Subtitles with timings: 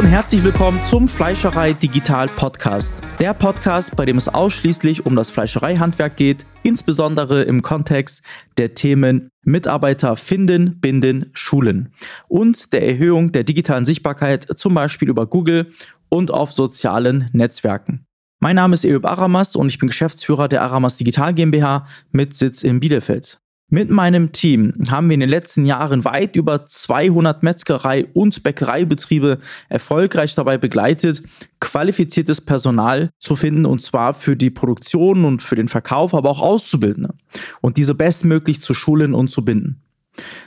[0.00, 2.94] herzlich willkommen zum Fleischerei Digital Podcast.
[3.18, 8.22] Der Podcast, bei dem es ausschließlich um das Fleischereihandwerk geht, insbesondere im Kontext
[8.56, 11.92] der Themen Mitarbeiter finden, binden, schulen
[12.28, 15.72] und der Erhöhung der digitalen Sichtbarkeit, zum Beispiel über Google
[16.08, 18.06] und auf sozialen Netzwerken.
[18.40, 22.62] Mein Name ist Eub Aramas und ich bin Geschäftsführer der Aramas Digital GmbH mit Sitz
[22.62, 23.41] in Bielefeld.
[23.74, 29.38] Mit meinem Team haben wir in den letzten Jahren weit über 200 Metzgerei- und Bäckereibetriebe
[29.70, 31.22] erfolgreich dabei begleitet,
[31.58, 36.42] qualifiziertes Personal zu finden und zwar für die Produktion und für den Verkauf, aber auch
[36.42, 37.14] Auszubildende
[37.62, 39.80] und diese bestmöglich zu schulen und zu binden.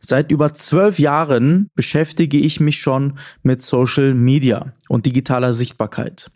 [0.00, 6.30] Seit über zwölf Jahren beschäftige ich mich schon mit Social Media und digitaler Sichtbarkeit.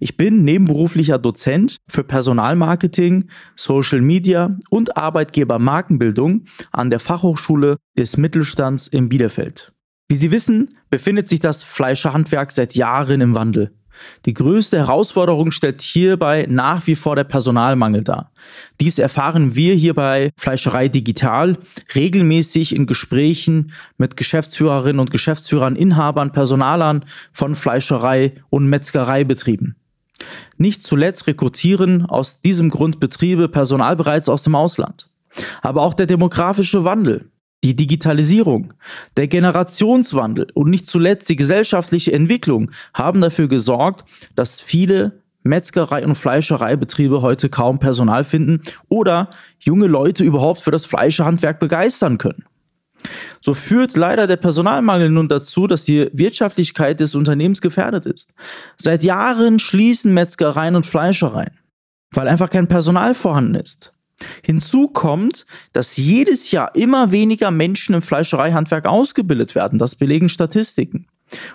[0.00, 8.88] Ich bin nebenberuflicher Dozent für Personalmarketing, Social Media und Arbeitgebermarkenbildung an der Fachhochschule des Mittelstands
[8.88, 9.72] in Bielefeld.
[10.08, 13.77] Wie Sie wissen, befindet sich das Fleischerhandwerk seit Jahren im Wandel.
[14.26, 18.32] Die größte Herausforderung stellt hierbei nach wie vor der Personalmangel dar.
[18.80, 21.58] Dies erfahren wir hier bei Fleischerei Digital
[21.94, 29.76] regelmäßig in Gesprächen mit Geschäftsführerinnen und Geschäftsführern, Inhabern, Personalern von Fleischerei und Metzgereibetrieben.
[30.56, 35.08] Nicht zuletzt rekrutieren aus diesem Grund Betriebe Personal bereits aus dem Ausland.
[35.62, 37.30] Aber auch der demografische Wandel
[37.64, 38.74] die Digitalisierung,
[39.16, 46.14] der Generationswandel und nicht zuletzt die gesellschaftliche Entwicklung haben dafür gesorgt, dass viele Metzgerei- und
[46.14, 52.44] Fleischereibetriebe heute kaum Personal finden oder junge Leute überhaupt für das Fleischehandwerk begeistern können.
[53.40, 58.34] So führt leider der Personalmangel nun dazu, dass die Wirtschaftlichkeit des Unternehmens gefährdet ist.
[58.76, 61.58] Seit Jahren schließen Metzgereien und Fleischereien,
[62.12, 63.92] weil einfach kein Personal vorhanden ist.
[64.48, 69.78] Hinzu kommt, dass jedes Jahr immer weniger Menschen im Fleischereihandwerk ausgebildet werden.
[69.78, 71.06] Das belegen Statistiken.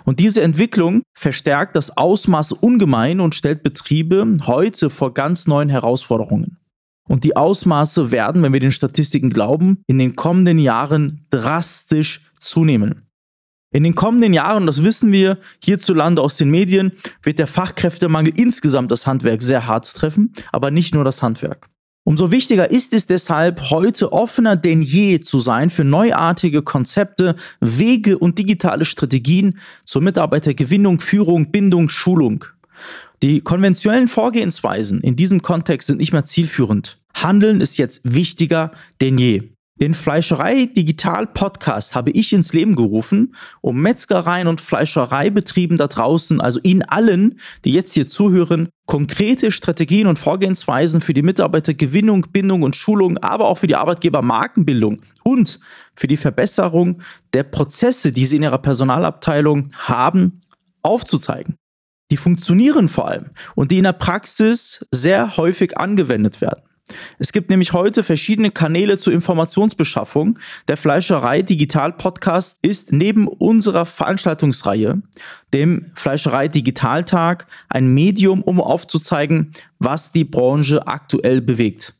[0.04, 6.58] Und diese Entwicklung verstärkt das Ausmaß ungemein und stellt Betriebe heute vor ganz neuen Herausforderungen.
[7.08, 13.08] Und die Ausmaße werden, wenn wir den Statistiken glauben, in den kommenden Jahren drastisch zunehmen.
[13.72, 16.92] In den kommenden Jahren, das wissen wir hierzulande aus den Medien,
[17.24, 21.68] wird der Fachkräftemangel insgesamt das Handwerk sehr hart treffen, aber nicht nur das Handwerk.
[22.06, 28.18] Umso wichtiger ist es deshalb, heute offener denn je zu sein für neuartige Konzepte, Wege
[28.18, 32.44] und digitale Strategien zur Mitarbeitergewinnung, Führung, Bindung, Schulung.
[33.22, 36.98] Die konventionellen Vorgehensweisen in diesem Kontext sind nicht mehr zielführend.
[37.14, 39.53] Handeln ist jetzt wichtiger denn je.
[39.80, 46.40] Den Fleischerei Digital Podcast habe ich ins Leben gerufen, um Metzgereien und Fleischereibetrieben da draußen,
[46.40, 52.62] also Ihnen allen, die jetzt hier zuhören, konkrete Strategien und Vorgehensweisen für die Mitarbeitergewinnung, Bindung
[52.62, 55.58] und Schulung, aber auch für die Arbeitgebermarkenbildung und
[55.96, 57.02] für die Verbesserung
[57.32, 60.40] der Prozesse, die Sie in Ihrer Personalabteilung haben,
[60.82, 61.56] aufzuzeigen.
[62.12, 63.26] Die funktionieren vor allem
[63.56, 66.62] und die in der Praxis sehr häufig angewendet werden.
[67.18, 70.38] Es gibt nämlich heute verschiedene Kanäle zur Informationsbeschaffung.
[70.68, 75.02] Der Fleischerei Digital Podcast ist neben unserer Veranstaltungsreihe,
[75.52, 81.94] dem Fleischerei Digitaltag, ein Medium, um aufzuzeigen, was die Branche aktuell bewegt.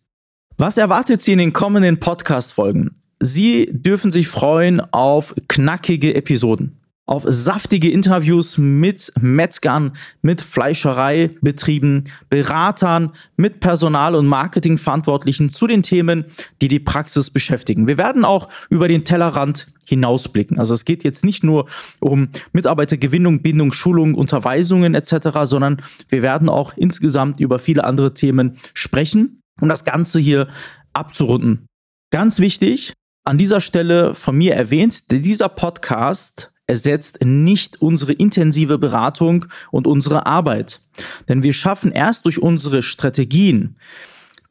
[0.58, 2.94] Was erwartet Sie in den kommenden Podcast-Folgen?
[3.20, 9.92] Sie dürfen sich freuen auf knackige Episoden auf saftige Interviews mit Metzgern,
[10.22, 16.24] mit Fleischereibetrieben, Beratern, mit Personal- und Marketingverantwortlichen zu den Themen,
[16.62, 17.86] die die Praxis beschäftigen.
[17.86, 20.58] Wir werden auch über den Tellerrand hinausblicken.
[20.58, 21.66] Also es geht jetzt nicht nur
[22.00, 28.56] um Mitarbeitergewinnung, Bindung, Schulung, Unterweisungen etc., sondern wir werden auch insgesamt über viele andere Themen
[28.72, 30.48] sprechen, um das Ganze hier
[30.94, 31.66] abzurunden.
[32.10, 32.94] Ganz wichtig,
[33.26, 40.26] an dieser Stelle von mir erwähnt, dieser Podcast ersetzt nicht unsere intensive Beratung und unsere
[40.26, 40.80] Arbeit.
[41.28, 43.76] Denn wir schaffen erst durch unsere Strategien,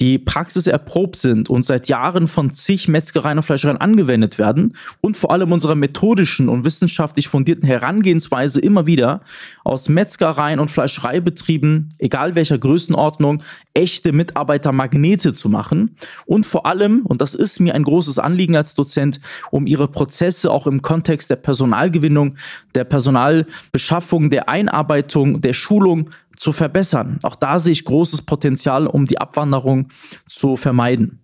[0.01, 5.31] die praxiserprobt sind und seit Jahren von zig Metzgereien und Fleischereien angewendet werden und vor
[5.31, 9.21] allem unserer methodischen und wissenschaftlich fundierten Herangehensweise immer wieder
[9.63, 13.43] aus Metzgereien und Fleischereibetrieben, egal welcher Größenordnung,
[13.73, 15.95] echte Mitarbeitermagnete zu machen
[16.25, 19.19] und vor allem, und das ist mir ein großes Anliegen als Dozent,
[19.51, 22.35] um ihre Prozesse auch im Kontext der Personalgewinnung,
[22.75, 26.09] der Personalbeschaffung, der Einarbeitung, der Schulung
[26.43, 27.17] zu verbessern.
[27.23, 29.87] Auch da sehe ich großes Potenzial, um die Abwanderung
[30.27, 31.21] zu vermeiden.